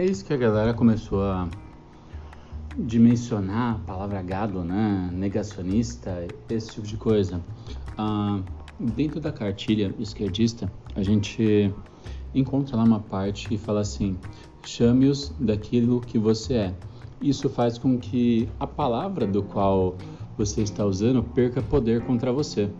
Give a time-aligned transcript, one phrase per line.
[0.00, 1.46] É isso que a galera começou a
[2.74, 5.10] dimensionar a palavra gado, né?
[5.12, 7.38] Negacionista, esse tipo de coisa.
[7.98, 8.40] Ah,
[8.78, 11.70] dentro da cartilha esquerdista, a gente
[12.34, 14.16] encontra lá uma parte que fala assim:
[14.64, 16.74] chame-os daquilo que você é.
[17.20, 19.98] Isso faz com que a palavra do qual
[20.34, 22.70] você está usando perca poder contra você.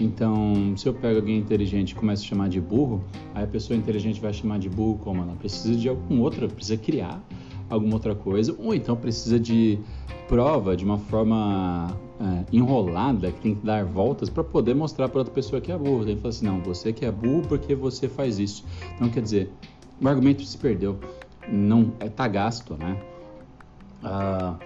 [0.00, 3.02] Então, se eu pego alguém inteligente e começo a chamar de burro,
[3.34, 6.76] aí a pessoa inteligente vai chamar de burro como ela precisa de algum outro, precisa
[6.76, 7.20] criar
[7.68, 9.78] alguma outra coisa, ou então precisa de
[10.28, 15.18] prova de uma forma é, enrolada que tem que dar voltas para poder mostrar para
[15.18, 16.02] outra pessoa que é burro.
[16.02, 18.64] Ele fala assim: não, você que é burro porque você faz isso.
[18.94, 19.52] Então, quer dizer,
[20.00, 20.98] o argumento se perdeu,
[21.48, 22.96] não é tá gasto, né?
[24.02, 24.56] Ah,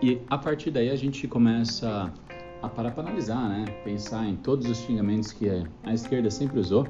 [0.00, 2.12] e a partir daí a gente começa
[2.62, 3.64] a parar para analisar, né?
[3.84, 5.48] Pensar em todos os xingamentos que
[5.84, 6.86] a esquerda sempre usou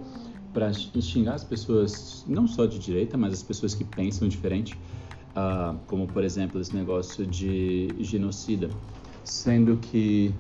[0.53, 4.79] para xingar as pessoas, não só de direita, mas as pessoas que pensam diferente,
[5.37, 8.71] uh, como por exemplo esse negócio de genocida,
[9.25, 10.35] sendo que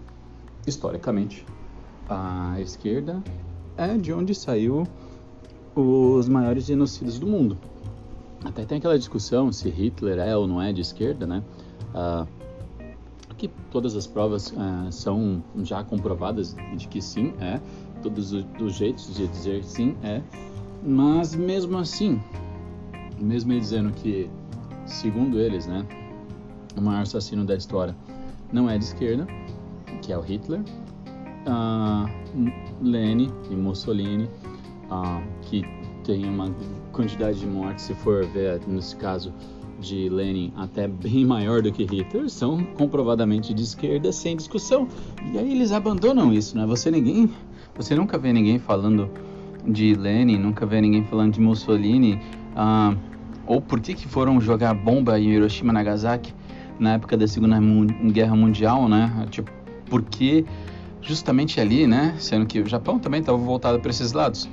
[0.66, 1.44] historicamente
[2.08, 3.22] a esquerda
[3.76, 4.86] é de onde saiu
[5.74, 7.56] os maiores genocidas do mundo.
[8.44, 11.42] Até tem aquela discussão se Hitler é ou não é de esquerda, né?
[11.94, 12.37] Uh,
[13.38, 17.60] que todas as provas uh, são já comprovadas de que sim, é.
[18.02, 20.20] Todos os jeitos de dizer sim, é.
[20.84, 22.20] Mas mesmo assim,
[23.18, 24.28] mesmo ele dizendo que,
[24.84, 25.86] segundo eles, né,
[26.76, 27.96] o maior assassino da história
[28.52, 29.26] não é de esquerda,
[30.02, 30.60] que é o Hitler,
[31.46, 32.08] uh,
[32.82, 35.62] Lenin e Mussolini, uh, que
[36.04, 36.54] tem uma
[36.92, 39.32] quantidade de mortes, se for ver nesse caso,
[39.78, 44.88] de Lenin até bem maior do que Hitler são comprovadamente de esquerda sem discussão.
[45.32, 46.66] E aí eles abandonam isso, né?
[46.66, 47.30] Você ninguém,
[47.76, 49.08] você nunca vê ninguém falando
[49.66, 52.20] de Lenin, nunca vê ninguém falando de Mussolini,
[52.56, 52.94] ah,
[53.46, 56.34] ou por que que foram jogar bomba em Hiroshima Nagasaki
[56.78, 57.58] na época da Segunda
[58.12, 59.26] Guerra Mundial, né?
[59.30, 59.50] Tipo,
[59.86, 60.44] porque
[61.00, 62.14] justamente ali, né?
[62.18, 64.48] Sendo que o Japão também estava voltado para esses lados.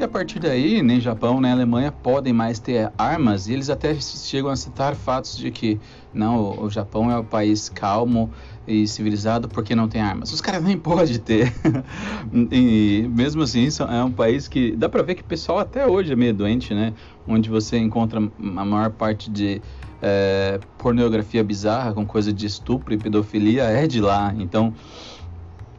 [0.00, 3.94] E a partir daí, nem Japão nem Alemanha podem mais ter armas, e eles até
[4.00, 5.78] chegam a citar fatos de que
[6.10, 8.32] não, o Japão é um país calmo
[8.66, 10.32] e civilizado porque não tem armas.
[10.32, 11.52] Os caras nem podem ter.
[12.50, 16.14] e mesmo assim, é um país que dá para ver que o pessoal até hoje
[16.14, 16.94] é meio doente, né?
[17.28, 19.60] Onde você encontra a maior parte de
[20.00, 24.34] é, pornografia bizarra com coisa de estupro e pedofilia é de lá.
[24.38, 24.72] Então,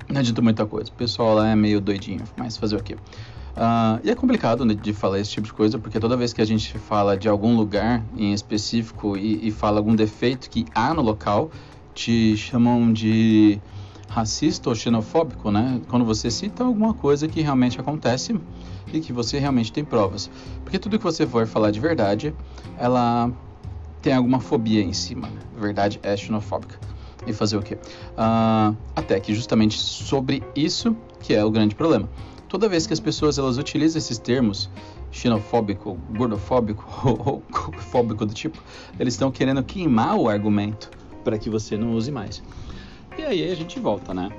[0.08, 0.92] não adianta muita coisa.
[0.92, 2.96] O pessoal lá é meio doidinho, mas fazer o quê?
[3.52, 6.42] Uh, e é complicado né, de falar esse tipo de coisa, porque toda vez que
[6.42, 10.94] a gente fala de algum lugar em específico e, e fala algum defeito que há
[10.94, 11.52] no local,
[11.94, 13.60] te chamam de
[14.08, 15.82] racista ou xenofóbico, né?
[15.90, 18.40] Quando você cita alguma coisa que realmente acontece
[18.92, 20.30] e que você realmente tem provas.
[20.64, 22.34] Porque tudo que você for falar de verdade,
[22.78, 23.32] ela
[24.02, 25.30] tem alguma fobia em cima.
[25.58, 26.80] Verdade é xenofóbica.
[27.28, 27.76] E fazer o quê?
[27.76, 32.10] Uh, até que justamente sobre isso que é o grande problema
[32.52, 34.70] toda vez que as pessoas elas utilizam esses termos
[35.10, 37.42] xenofóbico, gordofóbico ou
[37.78, 38.62] fóbico do tipo,
[39.00, 40.92] eles estão querendo queimar o argumento
[41.24, 42.44] para que você não use mais.
[43.18, 44.30] E aí a gente volta, né?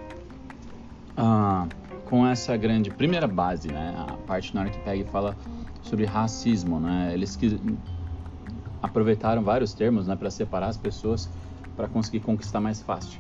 [1.16, 1.66] Ah,
[2.04, 3.94] com essa grande primeira base, né?
[3.96, 5.34] A parte na hora que pega e fala
[5.82, 7.12] sobre racismo, né?
[7.14, 7.58] Eles que
[8.82, 11.30] aproveitaram vários termos, né, para separar as pessoas
[11.74, 13.18] para conseguir conquistar mais fácil.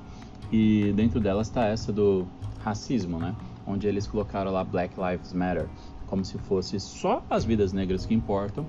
[0.50, 2.26] E dentro delas está essa do
[2.62, 3.34] racismo, né?
[3.66, 5.68] Onde eles colocaram lá Black Lives Matter,
[6.06, 8.66] como se fosse só as vidas negras que importam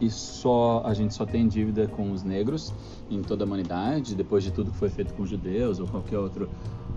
[0.00, 2.72] e só a gente só tem dívida com os negros
[3.10, 6.18] em toda a humanidade, depois de tudo que foi feito com os judeus ou qualquer
[6.18, 6.48] outro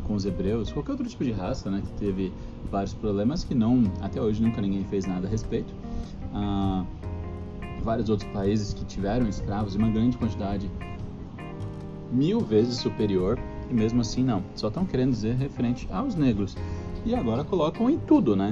[0.03, 2.33] com os hebreus, qualquer outro tipo de raça, né, que teve
[2.71, 5.73] vários problemas que não até hoje nunca ninguém fez nada a respeito.
[6.33, 6.85] Ah,
[7.83, 10.69] vários outros países que tiveram escravos em uma grande quantidade
[12.11, 13.37] mil vezes superior
[13.69, 16.55] e mesmo assim não, só estão querendo dizer referente aos negros.
[17.07, 18.51] E agora colocam em tudo, né?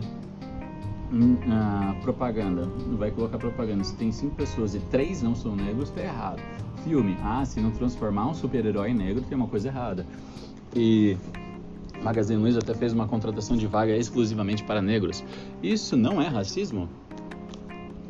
[1.51, 2.63] A propaganda,
[2.97, 3.83] vai colocar propaganda.
[3.83, 6.41] Se tem cinco pessoas e três não são negros, tá errado.
[6.85, 10.05] Filme, ah, se não transformar um super-herói negro, tem uma coisa errada.
[10.73, 11.17] E
[12.01, 15.21] Magazine Luiza até fez uma contratação de vaga exclusivamente para negros.
[15.61, 16.87] Isso não é racismo?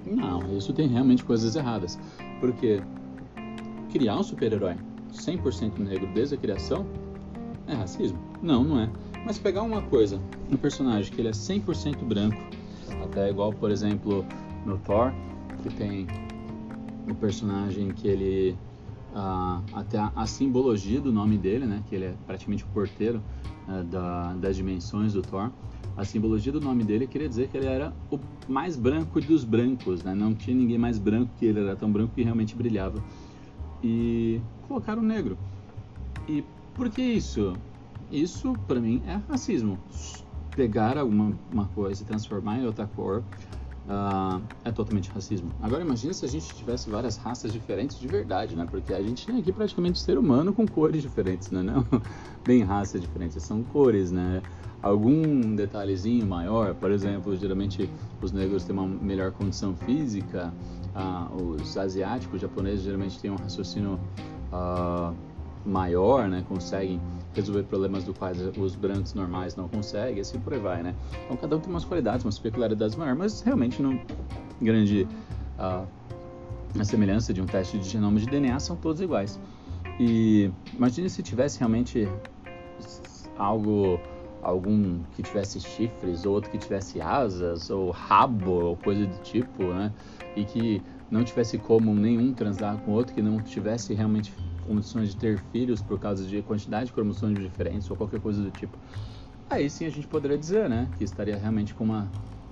[0.06, 1.98] Não, isso tem realmente coisas erradas.
[2.40, 2.84] Porque
[3.92, 4.76] criar um super-herói
[5.12, 6.86] 100% negro desde a criação
[7.66, 8.20] é racismo?
[8.44, 8.90] Não, não é.
[9.26, 12.38] Mas pegar uma coisa, um personagem que ele é 100% branco,
[13.04, 14.24] até igual, por exemplo,
[14.66, 15.12] no Thor,
[15.64, 16.06] que tem
[17.10, 18.56] o personagem que ele
[19.14, 23.22] uh, até a, a, simbologia do nome dele, né, que ele é praticamente o porteiro
[23.68, 25.52] uh, da, das dimensões do Thor,
[25.98, 30.04] a simbologia do nome dele queria dizer que ele era o mais branco dos brancos,
[30.04, 30.14] né?
[30.14, 33.02] Não tinha ninguém mais branco que ele, era tão branco que realmente brilhava.
[33.82, 35.38] E colocaram negro.
[36.28, 36.44] E
[36.74, 37.54] por que isso?
[38.16, 39.78] Isso, para mim, é racismo.
[40.56, 43.20] Pegar alguma uma coisa e transformar em outra cor
[43.88, 45.52] uh, é totalmente racismo.
[45.62, 48.66] Agora, imagine se a gente tivesse várias raças diferentes de verdade, né?
[48.70, 51.62] Porque a gente tem aqui praticamente ser humano com cores diferentes, né?
[51.62, 51.86] Não
[52.46, 54.42] bem raças diferentes, são cores, né?
[54.86, 57.90] algum detalhezinho maior, por exemplo, geralmente
[58.22, 60.54] os negros têm uma melhor condição física,
[60.94, 64.00] ah, os asiáticos, japoneses geralmente têm um raciocínio
[64.54, 65.12] ah,
[65.66, 67.02] maior, né, conseguem
[67.36, 70.96] resolver problemas do quais os brancos normais não conseguem, assim por aí vai, né?
[71.26, 74.00] Então cada um tem umas qualidades, umas peculiaridades maiores, mas realmente não
[74.62, 75.08] grande
[75.60, 75.86] ah,
[76.80, 79.40] a semelhança de um teste de genoma de DNA são todos iguais.
[80.00, 82.08] E imagine se tivesse realmente
[83.38, 84.00] algo
[84.42, 89.64] algum que tivesse chifres, ou outro que tivesse asas, ou rabo, ou coisa do tipo,
[89.74, 89.92] né?
[90.36, 94.32] E que não tivesse como nenhum transar com outro, que não tivesse realmente
[94.66, 98.52] condições de ter filhos por causa de quantidade de cromossomos diferentes, ou qualquer coisa do
[98.52, 98.78] tipo.
[99.50, 100.90] Aí sim a gente poderia dizer, né?
[100.98, 102.10] Que estaria realmente com uma,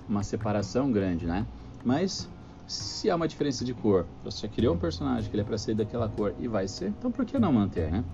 [0.08, 1.46] uma separação grande, né?
[1.84, 2.28] Mas
[2.66, 5.74] se há uma diferença de cor, você criou um personagem que ele é para ser
[5.74, 8.04] daquela cor e vai ser, então por que não manter, né?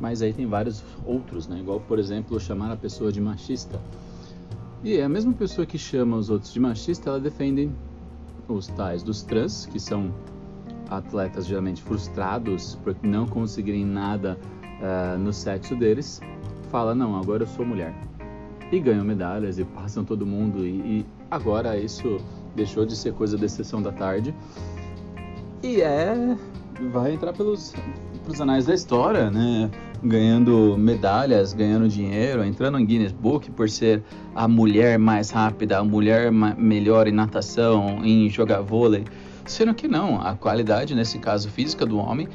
[0.00, 1.60] Mas aí tem vários outros, né?
[1.60, 3.80] Igual, por exemplo, chamar a pessoa de machista.
[4.82, 7.70] E é a mesma pessoa que chama os outros de machista, ela defende
[8.48, 10.12] os tais dos trans, que são
[10.98, 16.20] atletas geralmente frustrados por não conseguirem nada uh, no sexo deles,
[16.70, 17.94] fala não, agora eu sou mulher
[18.70, 22.18] e ganham medalhas e passam todo mundo e, e agora isso
[22.56, 24.34] deixou de ser coisa da sessão da tarde
[25.62, 26.36] e é
[26.90, 27.74] vai entrar pelos,
[28.24, 29.70] pelos anais da história, né?
[30.02, 34.02] ganhando medalhas, ganhando dinheiro, entrando em Guinness Book por ser
[34.34, 39.04] a mulher mais rápida, a mulher melhor em natação, em jogar vôlei.
[39.44, 42.28] Sendo que não, a qualidade, nesse caso física do homem,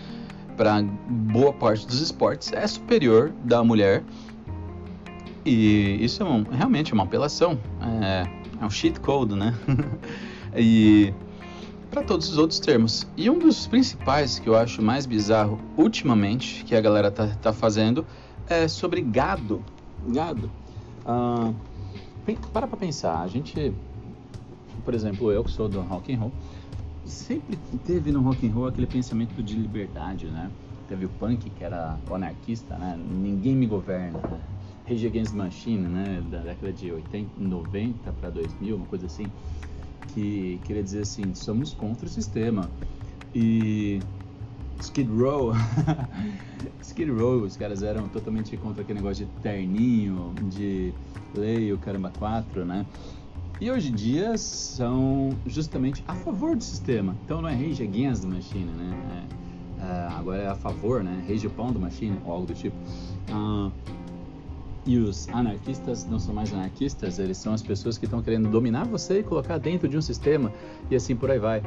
[0.56, 4.04] para boa parte dos esportes, é superior da mulher.
[5.46, 7.58] E isso é um, realmente uma apelação,
[8.02, 8.28] é,
[8.62, 9.54] é um cheat code, né?
[10.56, 11.14] e
[11.90, 13.08] para todos os outros termos.
[13.16, 17.54] E um dos principais que eu acho mais bizarro ultimamente, que a galera tá, tá
[17.54, 18.06] fazendo,
[18.50, 19.64] é sobre gado.
[20.08, 20.52] Gado.
[21.06, 21.56] Uh,
[22.52, 23.74] para pra pensar, a gente,
[24.84, 26.32] por exemplo, eu que sou do rock and roll,
[27.08, 30.52] sempre teve no rock and roll aquele pensamento de liberdade, né?
[30.88, 32.98] Teve o punk que era anarquista, né?
[32.98, 34.20] Ninguém me governa.
[34.88, 36.24] Rage Against Machine, né?
[36.30, 39.26] Da década de 80, 90 para 2000, uma coisa assim
[40.14, 42.70] que queria dizer assim, somos contra o sistema.
[43.36, 44.00] E
[44.80, 45.54] Skid Row,
[46.82, 50.94] Skid Row, os caras eram totalmente contra aquele negócio de terninho, de
[51.36, 52.86] lei, o caramba 4, né?
[53.60, 57.16] E hoje em dia são justamente a favor do sistema.
[57.26, 59.28] Então não é rage against the machine, né?
[59.80, 61.26] É, é, agora é a favor, né?
[61.28, 62.76] Rage upon the machine, ou algo do tipo.
[63.32, 63.72] Uh,
[64.86, 68.86] e os anarquistas não são mais anarquistas, eles são as pessoas que estão querendo dominar
[68.86, 70.54] você e colocar dentro de um sistema
[70.90, 71.62] e assim por aí vai.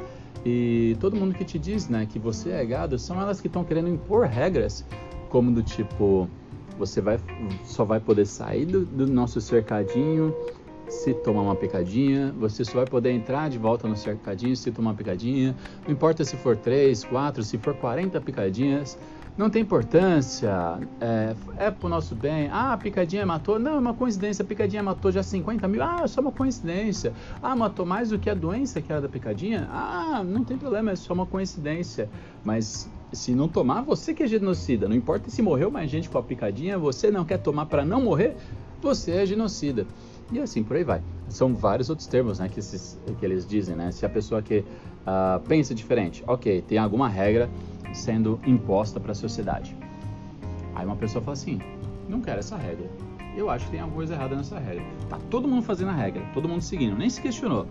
[0.47, 3.63] E todo mundo que te diz, né, que você é gado, são elas que estão
[3.63, 4.87] querendo impor regras,
[5.29, 6.31] como do tipo,
[6.79, 7.19] você vai
[7.65, 10.35] só vai poder sair do, do nosso cercadinho
[10.91, 14.91] se tomar uma picadinha, você só vai poder entrar de volta no cercadinho se tomar
[14.91, 18.99] uma picadinha, não importa se for 3, 4, se for 40 picadinhas,
[19.39, 20.51] não tem importância,
[21.01, 22.49] é, é pro nosso bem.
[22.53, 23.59] Ah, a picadinha matou.
[23.59, 25.83] Não, é uma coincidência, a picadinha matou já 50 mil.
[25.83, 27.15] Ah, é só uma coincidência.
[27.43, 29.67] Ah, matou mais do que a doença que era da picadinha.
[29.71, 32.11] Ah, não tem problema, é só uma coincidência.
[32.45, 34.89] Mas se não tomar, você que é genocida.
[34.89, 38.03] Não importa se morreu mais gente com a picadinha, você não quer tomar para não
[38.03, 38.37] morrer,
[38.83, 39.87] você é genocida.
[40.33, 41.03] E assim por aí vai.
[41.29, 43.91] São vários outros termos né, que, esses, que eles dizem, né?
[43.91, 47.49] Se a pessoa que uh, pensa diferente, ok, tem alguma regra
[47.93, 49.77] sendo imposta para a sociedade.
[50.75, 51.61] Aí uma pessoa fala assim:
[52.09, 52.89] não quero essa regra.
[53.37, 54.85] Eu acho que tem alguma coisa errada nessa regra.
[55.09, 57.67] Tá todo mundo fazendo a regra, todo mundo seguindo, nem se questionou.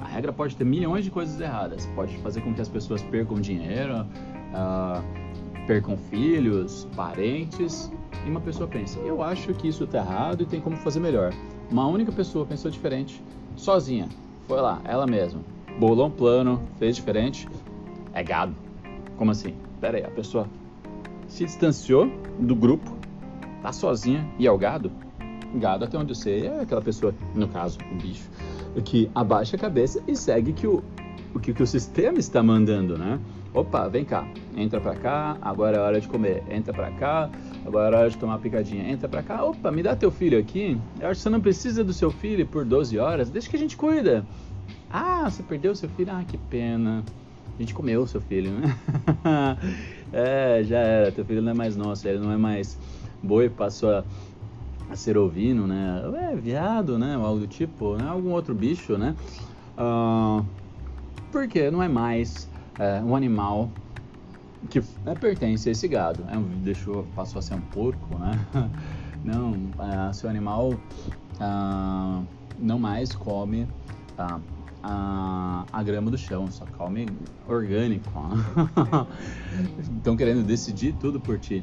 [0.00, 3.40] A regra pode ter milhões de coisas erradas, pode fazer com que as pessoas percam
[3.40, 5.21] dinheiro, uh,
[5.66, 7.90] percam filhos, parentes.
[8.26, 11.32] E uma pessoa pensa: eu acho que isso está errado e tem como fazer melhor.
[11.70, 13.22] Uma única pessoa pensou diferente,
[13.56, 14.08] sozinha,
[14.46, 15.40] foi lá, ela mesma,
[15.78, 17.48] bolou um plano, fez diferente,
[18.12, 18.54] é gado.
[19.16, 19.54] Como assim?
[19.80, 20.46] Pera aí, a pessoa
[21.26, 22.94] se distanciou do grupo,
[23.62, 24.92] tá sozinha e é o gado?
[25.54, 28.28] Gado, até onde eu sei, é aquela pessoa, no caso, o bicho,
[28.84, 30.82] que abaixa a cabeça e segue que o,
[31.34, 33.18] o que, que o sistema está mandando, né?
[33.54, 34.26] Opa, vem cá,
[34.56, 36.42] entra pra cá, agora é hora de comer.
[36.50, 37.30] Entra pra cá,
[37.64, 38.90] agora é hora de tomar picadinha.
[38.90, 40.78] Entra pra cá, opa, me dá teu filho aqui.
[41.00, 43.58] Eu acho que você não precisa do seu filho por 12 horas, deixa que a
[43.58, 44.26] gente cuida.
[44.90, 46.12] Ah, você perdeu seu filho?
[46.12, 47.02] Ah, que pena.
[47.56, 48.76] A gente comeu o seu filho, né?
[50.12, 52.78] é, já era, teu filho não é mais nosso, ele não é mais
[53.22, 54.04] boi, passou a,
[54.90, 56.02] a ser ovino, né?
[56.32, 57.16] É, viado, né?
[57.16, 58.08] Ou algo do tipo, né?
[58.08, 59.14] Algum outro bicho, né?
[59.78, 60.44] Uh,
[61.30, 63.70] porque não é mais é, um animal
[64.70, 66.24] que é, pertence a esse gado.
[66.28, 68.46] É, deixou, passou a ser um porco, né?
[69.24, 70.74] Não, é, seu animal
[71.40, 72.22] ah,
[72.58, 73.68] não mais come
[74.18, 74.40] ah,
[74.82, 77.06] a, a grama do chão, só come
[77.48, 78.10] orgânico.
[79.78, 81.62] Estão querendo decidir tudo por ti.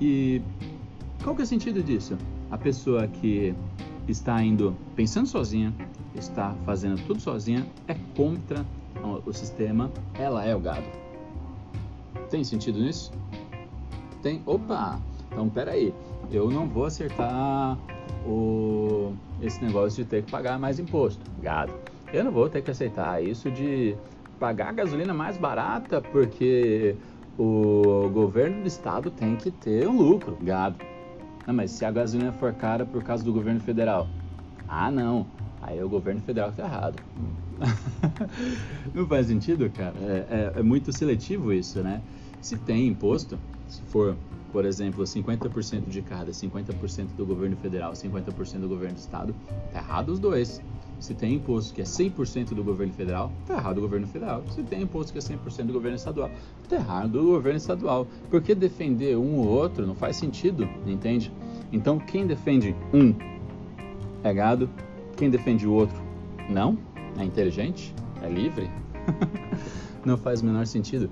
[0.00, 0.42] E
[1.22, 2.16] qual que é o sentido disso?
[2.50, 3.54] A pessoa que
[4.08, 5.72] está indo pensando sozinha,
[6.14, 8.64] está fazendo tudo sozinha, é contra
[9.24, 10.86] o sistema, ela é o gado.
[12.30, 13.10] Tem sentido nisso?
[14.22, 14.40] Tem?
[14.46, 15.00] Opa!
[15.30, 15.92] Então peraí,
[16.30, 17.76] eu não vou acertar
[18.26, 21.72] o, esse negócio de ter que pagar mais imposto, gado.
[22.12, 23.96] Eu não vou ter que aceitar isso de
[24.38, 26.96] pagar gasolina mais barata porque
[27.38, 30.76] o governo do estado tem que ter um lucro, gado.
[31.46, 34.08] Não, mas se a gasolina for cara por causa do governo federal,
[34.68, 35.26] ah não,
[35.62, 37.00] aí o governo federal tá errado.
[38.94, 39.94] não faz sentido, cara.
[40.00, 42.00] É, é, é, muito seletivo isso, né?
[42.40, 44.16] Se tem imposto, se for,
[44.52, 49.34] por exemplo, 50% de cada, 50% do governo federal, 50% do governo do estado,
[49.72, 50.62] tá errado os dois.
[50.98, 54.44] Se tem imposto que é 100% do governo federal, tá errado o governo federal.
[54.50, 56.30] Se tem imposto que é 100% do governo estadual,
[56.68, 58.06] tá errado o governo estadual.
[58.28, 61.32] Porque defender um ou outro não faz sentido, entende?
[61.72, 63.14] Então, quem defende um
[64.22, 64.68] é gado,
[65.16, 65.96] quem defende o outro
[66.50, 66.76] não,
[67.16, 68.68] é inteligente, é livre.
[70.04, 71.08] não faz o menor sentido.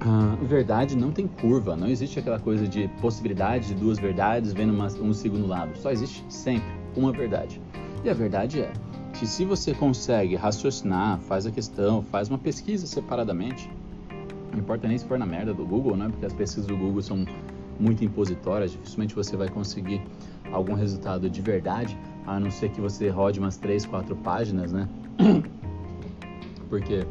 [0.00, 4.72] Ah, verdade não tem curva, não existe aquela coisa de possibilidade de duas verdades vendo
[4.72, 5.76] uma, um segundo lado.
[5.78, 7.60] Só existe sempre uma verdade.
[8.04, 8.72] E a verdade é
[9.18, 13.70] que se você consegue raciocinar, faz a questão, faz uma pesquisa separadamente,
[14.52, 16.08] não importa nem se for na merda do Google, né?
[16.10, 17.24] Porque as pesquisas do Google são
[17.80, 20.02] muito impositórias, dificilmente você vai conseguir
[20.52, 24.88] algum resultado de verdade, a não ser que você rode umas 3, 4 páginas, né?
[26.68, 27.06] Porque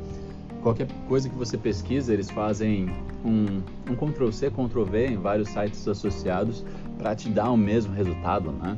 [0.65, 2.89] qualquer coisa que você pesquisa, eles fazem
[3.23, 6.65] um, um Ctrl-C, Ctrl-V em vários sites associados
[6.97, 8.75] para te dar o mesmo resultado, né?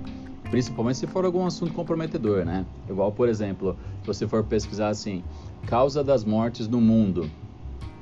[0.50, 2.66] principalmente se for algum assunto comprometedor, né?
[2.90, 5.24] Igual, por exemplo, se você for pesquisar assim,
[5.66, 7.32] causa das mortes no mundo,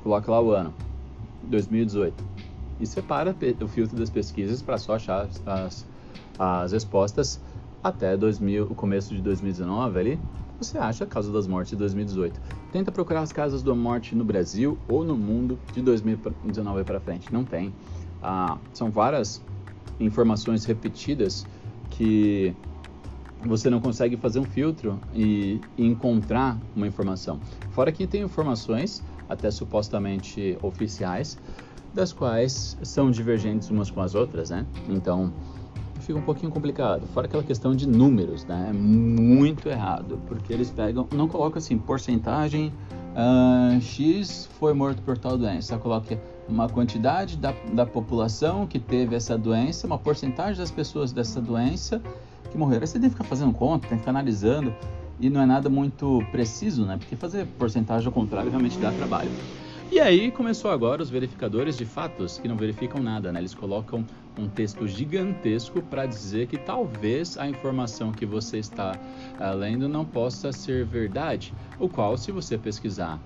[0.02, 0.74] coloca lá o ano,
[1.44, 2.24] 2018,
[2.80, 5.86] e separa o filtro das pesquisas para só achar as,
[6.40, 7.40] as respostas
[7.84, 10.20] até 2000, o começo de 2019 ali,
[10.58, 12.40] você acha a causa das mortes de 2018.
[12.72, 17.34] Tenta procurar as causas da morte no Brasil ou no mundo de 2019 para frente.
[17.34, 17.74] Não tem.
[18.22, 19.42] Ah, são várias
[20.00, 21.46] informações repetidas
[21.90, 22.56] que
[23.46, 27.40] você não consegue fazer um filtro e, e encontrar uma informação.
[27.72, 31.38] Fora que tem informações, até supostamente oficiais,
[31.94, 34.66] das quais são divergentes umas com as outras, né?
[34.90, 35.32] Então
[36.06, 37.06] fica um pouquinho complicado.
[37.08, 38.68] Fora aquela questão de números, né?
[38.70, 42.72] É muito errado, porque eles pegam, não colocam assim, porcentagem
[43.16, 49.16] uh, X foi morto por tal doença, coloca uma quantidade da, da população que teve
[49.16, 52.02] essa doença, uma porcentagem das pessoas dessa doença
[52.52, 52.82] que morreram.
[52.82, 54.74] Aí você tem que ficar fazendo conta, tem que ficar analisando
[55.20, 56.98] e não é nada muito preciso, né?
[56.98, 59.32] Porque fazer porcentagem ao contrário realmente dá trabalho.
[59.92, 63.40] E aí começou agora os verificadores de fatos que não verificam nada, né?
[63.40, 64.06] Eles colocam
[64.38, 69.00] um texto gigantesco para dizer que talvez a informação que você está
[69.40, 73.22] uh, lendo não possa ser verdade, o qual, se você pesquisar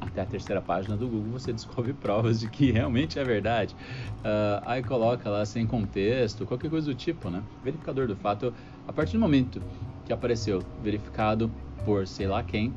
[0.00, 3.74] até a terceira página do Google você descobre provas de que realmente é verdade.
[4.18, 7.42] Uh, aí coloca lá sem contexto, qualquer coisa do tipo, né?
[7.64, 8.54] Verificador do fato,
[8.86, 9.60] a partir do momento
[10.06, 11.50] que apareceu verificado
[11.84, 12.72] por sei lá quem,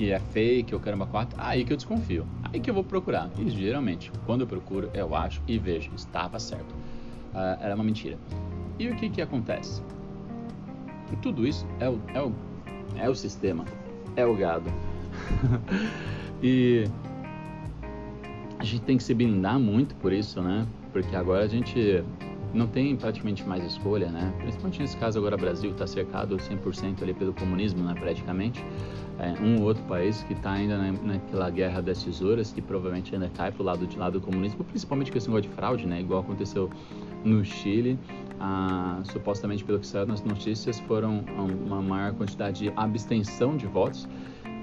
[0.00, 2.26] que é fake ou caramba 4, aí que eu desconfio.
[2.44, 3.28] Aí que eu vou procurar.
[3.38, 6.72] E geralmente, quando eu procuro, eu acho e vejo, estava certo.
[7.34, 8.16] Uh, era uma mentira.
[8.78, 9.82] E o que que acontece?
[11.20, 12.32] Tudo isso é o, é o,
[12.96, 13.66] é o sistema,
[14.16, 14.70] é o gado.
[16.42, 16.84] E
[18.58, 20.66] a gente tem que se blindar muito por isso, né?
[20.90, 22.02] Porque agora a gente
[22.52, 24.32] não tem praticamente mais escolha, né?
[24.38, 27.94] Principalmente nesse caso agora o Brasil está cercado 100% ali pelo comunismo, né?
[27.98, 28.64] Praticamente.
[29.18, 33.28] É, um ou outro país que está ainda naquela guerra das tesouras, que provavelmente ainda
[33.28, 36.00] cai pro lado de lado do comunismo, principalmente negócio de fraude, né?
[36.00, 36.70] Igual aconteceu
[37.24, 37.98] no Chile.
[38.40, 41.22] Ah, supostamente, pelo que saiu nas notícias, foram
[41.66, 44.08] uma maior quantidade de abstenção de votos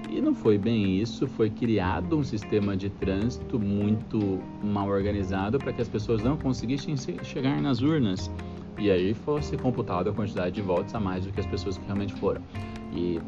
[0.08, 5.72] E não foi bem isso, foi criado um sistema de trânsito muito mal organizado para
[5.72, 8.30] que as pessoas não conseguissem chegar nas urnas
[8.78, 11.84] e aí fosse computada a quantidade de votos a mais do que as pessoas que
[11.84, 12.40] realmente foram.
[12.92, 13.20] E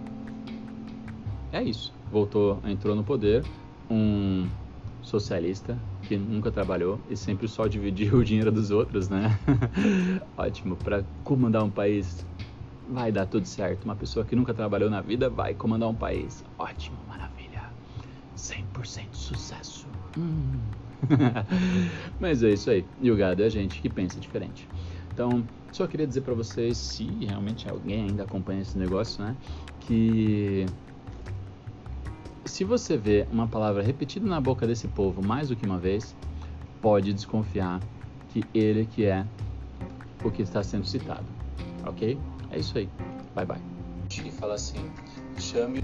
[1.53, 1.93] é isso.
[2.11, 3.45] Voltou, entrou no poder
[3.91, 4.49] um
[5.03, 9.39] socialista que nunca trabalhou e sempre só dividiu o dinheiro dos outros, né?
[10.37, 12.25] Ótimo, para comandar um país
[12.91, 13.85] vai dar tudo certo.
[13.85, 16.45] Uma pessoa que nunca trabalhou na vida vai comandar um país.
[16.59, 17.63] Ótimo, maravilha.
[18.37, 19.87] 100% sucesso.
[20.19, 20.59] Hum.
[22.21, 22.85] Mas é isso aí.
[23.01, 24.69] E o gado é a gente que pensa diferente.
[25.13, 29.37] Então, só queria dizer para vocês, se realmente alguém ainda acompanha esse negócio, né,
[29.81, 30.67] que
[32.45, 36.17] se você vê uma palavra repetida na boca desse povo mais do que uma vez,
[36.81, 37.81] pode desconfiar
[38.31, 39.27] que ele que é
[40.25, 41.27] o que está sendo citado,
[41.87, 42.19] ok?
[42.51, 42.89] É isso aí.
[43.35, 43.61] Bye bye.
[44.39, 44.91] Fala assim,
[45.39, 45.81] chame